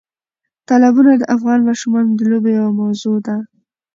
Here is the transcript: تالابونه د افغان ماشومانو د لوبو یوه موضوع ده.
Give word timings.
تالابونه 0.67 1.11
د 1.17 1.23
افغان 1.35 1.59
ماشومانو 1.69 2.09
د 2.15 2.21
لوبو 2.31 2.49
یوه 2.57 2.71
موضوع 2.81 3.17
ده. 3.27 3.35